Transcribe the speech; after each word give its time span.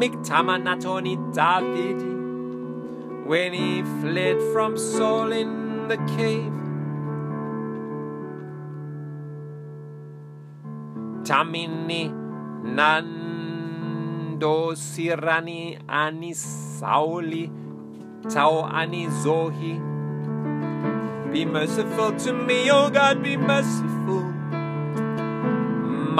itama 0.00 0.54
natoni 0.66 1.16
taid 1.34 2.00
when 3.26 3.52
he 3.52 3.82
fled 4.00 4.40
from 4.52 4.76
soul 4.76 5.30
in 5.32 5.88
the 5.88 5.96
cave 6.16 6.54
tamini 11.28 12.02
nandosirani 12.78 15.62
ani 16.02 16.32
sauli 16.42 17.44
tau 18.34 18.56
ani 18.80 19.02
zohi 19.22 19.74
be 21.32 21.42
merciful 21.44 22.10
to 22.24 22.30
me 22.48 22.58
o 22.78 22.80
god 22.98 23.16
be 23.28 23.34
merciful 23.52 24.29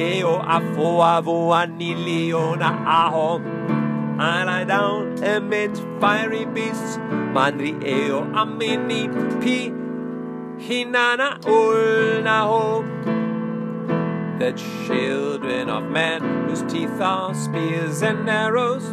eo 0.09 0.35
afoavoaniliona 0.57 2.69
aho 3.03 3.29
ilidon 4.25 5.13
amit 5.35 5.75
firy 6.01 6.43
beast 6.57 6.87
manri 7.35 7.71
eo 7.99 8.19
ameni 8.43 9.01
hinana 10.59 11.37
ulnaho 11.43 12.83
the 14.39 14.51
children 14.85 15.69
of 15.75 15.83
men 15.97 16.21
os 16.51 16.61
tethos 16.71 17.43
pis 17.53 18.01
and 18.09 18.29
arrows 18.29 18.87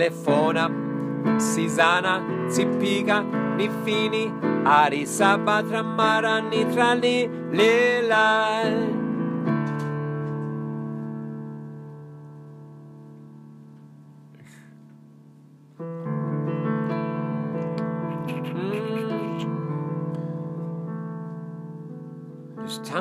lefona 0.00 0.66
sisana 1.50 2.14
zipika 2.58 3.18
di 3.58 3.68
fini 3.84 4.24
arisapatra 4.78 5.82
maranitrali 6.00 7.16
lela 7.60 8.26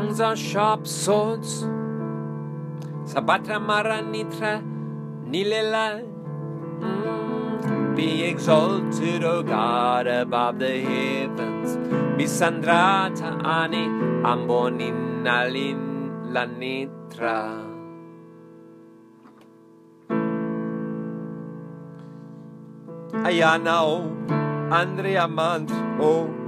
asapsos 0.08 1.68
sapatra 3.12 3.58
mara 3.60 4.00
nitra 4.02 4.54
nilela 5.32 5.88
mm, 6.80 7.96
bi 7.96 8.08
ezoltiro 8.32 9.36
gare 9.52 10.18
babde 10.34 10.72
hetet 10.88 11.66
bisandrata 12.18 13.30
ani 13.60 13.84
ambo 14.32 14.62
nin 14.78 14.98
nalin 15.26 15.80
la 16.34 16.44
nitra 16.60 17.38
aianao 23.30 23.94
andreamantr 24.82 25.74
o 26.10 26.39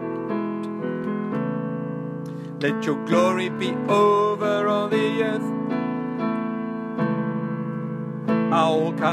uka 8.77 9.11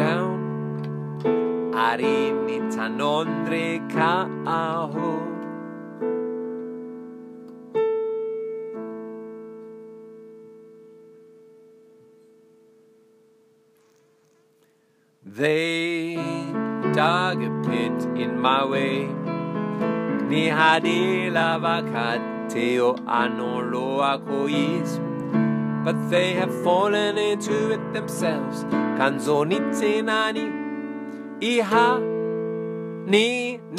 down 0.00 1.72
ari 1.84 2.14
mitanondre 2.46 3.66
kaaho 3.94 5.10
they 15.40 16.14
dagpent 17.00 18.06
in 18.26 18.32
my 18.48 18.62
way 18.76 18.94
nihadilavakateo 20.32 22.90
anoloakois 23.22 24.92
but 25.84 25.96
they 26.10 26.34
have 26.34 26.52
fallen 26.62 27.16
into 27.16 27.70
it 27.72 27.92
themselves 27.94 28.64
kanzonitenani 28.98 30.46
iha 31.52 31.86
ni 33.12 33.26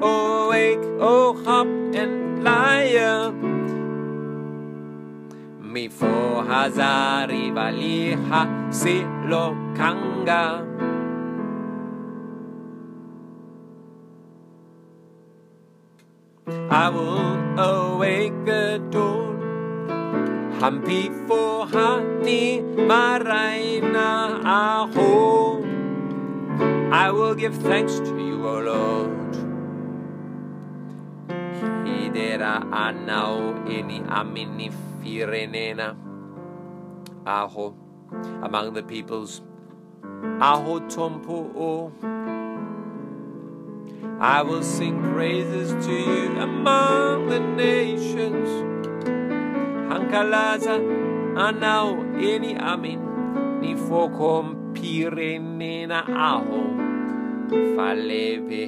owake 0.08 0.84
ohap 1.12 1.70
en 2.02 2.12
laie 2.48 3.12
mifor 5.76 6.32
hazari 6.52 7.42
valiha 7.60 8.44
si 8.82 8.98
lo 9.32 9.46
kanga 9.80 10.44
vl 16.52 17.28
awak 17.70 18.48
eto 18.62 19.08
hampifohani 20.62 22.42
maraina 22.90 24.08
aho 24.56 25.14
i 26.98 27.06
will 27.20 27.34
give 27.40 27.56
thanks 27.70 27.94
to 28.10 28.12
you 28.28 28.40
o 28.50 28.54
lord 28.68 29.40
idera 31.98 32.54
anao 32.86 33.36
eni 33.78 33.98
amini 34.20 34.68
firenena 35.00 35.88
aho 37.40 37.66
among 38.50 38.68
the 38.78 38.84
peoples 38.94 39.34
aho 40.52 40.76
tompoo 40.98 41.72
i 44.36 44.38
will 44.52 44.66
sing 44.78 44.96
praises 45.12 45.70
to 45.88 45.96
you 46.10 46.22
among 46.48 47.28
the 47.34 47.42
nations 47.68 48.81
ankalaza 49.94 50.76
anao 51.48 51.94
eni 52.32 52.52
amin 52.74 53.00
ni 53.62 53.72
fokom 53.88 54.46
pirenena 54.76 56.00
ahom 56.28 56.72
falebe 57.76 58.62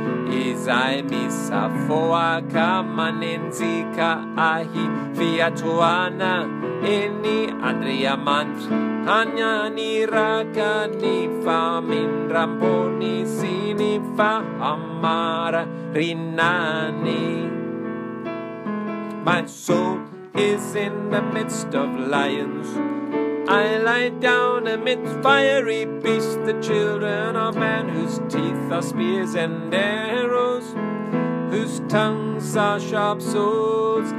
hizai 0.31 1.03
misafoaka 1.11 2.69
manendzika 2.97 4.07
ahi 4.53 4.85
fiatoana 5.17 6.31
eny 6.95 7.29
andria 7.69 8.13
mant 8.27 8.61
hanyaniraka 9.09 10.71
ni 11.01 11.15
famindramboni 11.45 13.13
sini 13.37 13.91
fahamara 14.17 15.63
rinane 15.99 17.21
my 19.27 19.41
soul 19.45 19.97
is 20.49 20.73
in 20.87 20.95
the 21.15 21.21
midst 21.35 21.75
of 21.83 21.91
lions 22.15 22.71
i 23.53 23.77
light 23.85 24.17
down 24.21 24.65
amid 24.73 24.99
fiery 25.23 25.83
beast 26.03 26.37
the 26.49 26.53
children 26.67 27.35
of 27.35 27.53
man 27.63 27.89
whose 27.95 28.17
teeth 28.33 28.71
are 28.77 28.83
spears 28.89 29.33
and 29.43 29.73
arrows 29.79 30.67
whose 31.53 31.73
tongues 31.93 32.51
are 32.65 32.79
shopsols 32.87 34.13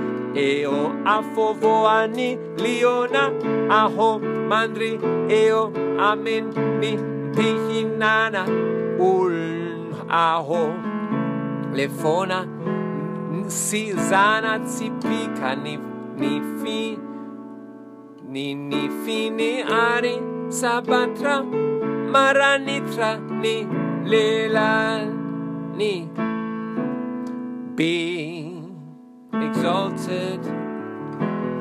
eo 0.47 0.81
afovoani 1.17 2.27
liona 2.65 3.23
aho 3.81 4.09
mandri 4.51 4.91
eo 5.41 5.63
amen 6.11 6.51
ni 6.83 6.91
pehinana 7.39 8.43
ulm 9.07 10.11
aho 10.25 10.63
lefona 11.81 12.41
sizana 13.63 14.53
sipika 14.77 15.55
nifi 15.65 16.79
ninifini 18.33 19.49
ari 19.69 20.17
sabatra 20.59 21.37
maranitra 22.15 23.11
ni 23.43 23.57
lela 24.13 24.71
ni 25.81 25.95
be 27.79 27.93
eed 29.43 29.55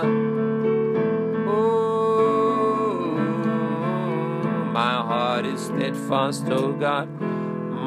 heart 4.74 5.46
is 5.46 5.60
steadfast 5.66 6.48
o 6.50 6.56
oh 6.58 6.72
god 6.72 7.08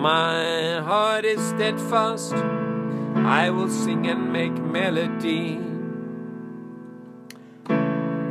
my 0.05 0.79
heart 0.87 1.25
is 1.25 1.41
steadfast 1.53 2.33
i 3.37 3.49
will 3.49 3.69
sing 3.69 4.07
and 4.07 4.31
make 4.31 4.57
melody 4.77 5.43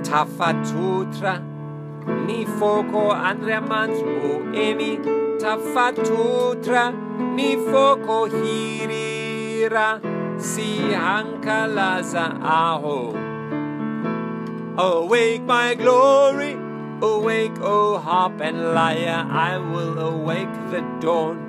tafatutra 0.08 1.36
nifoko 2.26 3.04
andreamasu 3.30 4.34
emi 4.66 4.90
tafatutra 5.44 6.84
nifoko 7.38 8.18
hirira 8.36 9.88
sihankalaza 10.38 12.24
aho 12.44 13.14
awake 14.76 15.42
my 15.48 15.72
glory 15.74 16.52
awake 17.00 17.56
o 17.64 17.96
hop 17.96 18.36
and 18.48 18.58
lir 18.76 19.20
i 19.44 19.56
will 19.70 19.96
awake 20.08 20.52
the 20.74 20.82
dawn 21.04 21.40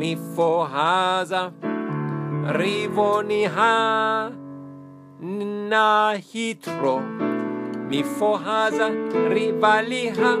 mifohaza 0.00 1.42
rivoniha 2.58 3.70
nahitro 5.74 6.96
mifohaza 7.92 8.88
rivaliha 9.34 10.32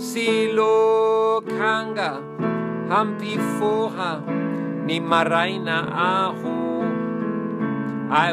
silokanga 0.00 2.10
hampifoha 2.88 4.10
i 4.88 5.00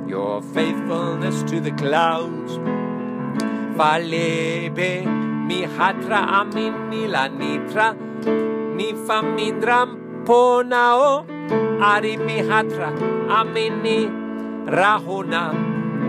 your 0.08 0.40
faithfulness 0.42 1.42
to 1.44 1.58
the 1.60 1.72
clouds 1.72 2.58
falebe 3.78 4.88
mihatra 5.48 6.20
amini 6.40 7.00
lanitra 7.14 7.86
nifamidramponao 8.78 11.10
arimihatra 11.92 12.88
amini 13.40 13.98
rahona 14.80 15.42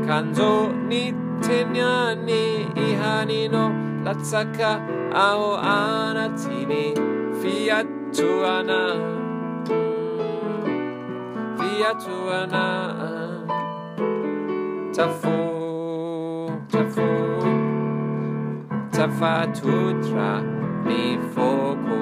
kanzo 0.07 0.68
ni 0.88 1.12
tenani 1.46 2.42
ihanino 2.88 3.64
latsaka 4.04 4.70
aho 5.14 5.50
anatini 5.57 6.85
iaua 16.85 17.13
tafatutra 18.96 20.28
ni 20.88 21.00
fôko 21.35 22.00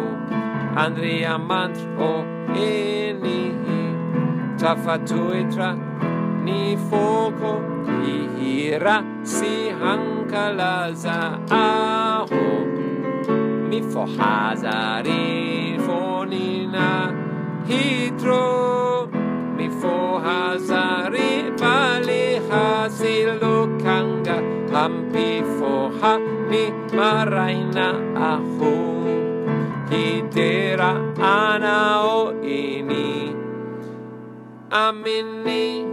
andria 0.85 1.35
mantrkô 1.49 2.11
enihi 2.71 3.81
tafatoitra 4.61 5.71
ni 6.47 6.61
fôko 6.91 7.53
ihira 8.13 8.97
si 9.35 9.55
hankalaza 9.81 11.17
ahô 11.63 12.47
mifo 13.71 14.03
hazare 14.17 15.21
fonina 15.87 16.89
hidro 17.69 18.45
mifohazari 19.57 21.32
araina 26.55 27.89
ao 28.31 28.73
kitera 29.89 30.91
anao 31.21 32.33
ini 32.45 33.35
aminni 34.71 35.87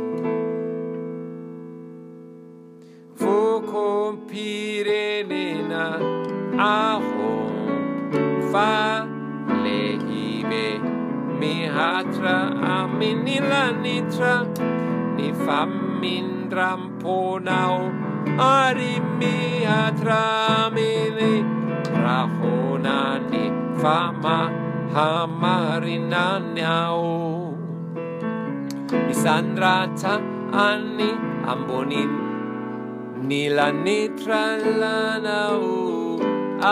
foko 3.16 4.18
pirelena 4.30 5.84
aho 6.58 7.30
fa 8.52 9.08
lehibe 9.64 10.80
mihatra 11.40 12.38
aminni 12.78 13.40
la 13.40 13.66
nitra 13.84 14.36
ni 15.16 15.32
fammindramponao 15.46 17.92
arimi 18.38 19.64
hatramine 19.70 21.32
rahona 22.06 23.00
ni 23.32 23.42
fama 23.82 24.38
hamarinanyau 24.94 27.06
misandrata 29.08 30.14
anni 30.68 31.10
amboni 31.54 32.04
ni 33.30 33.44
lanni 33.50 34.00
tralanau 34.20 35.66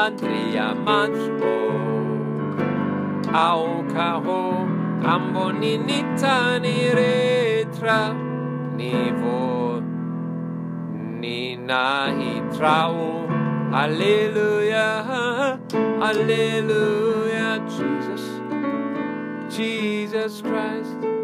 adri 0.03 0.43
ya 0.57 0.67
matso 0.85 1.55
aokaho 3.33 4.41
amboni 5.15 5.73
nitaniretra 5.87 7.99
nivo 8.77 9.35
ninahitrao 11.21 13.25
halleluya 13.73 14.85
halleluya 16.03 17.49
jesus 17.75 18.25
jesus 19.49 20.41
christ 20.41 21.16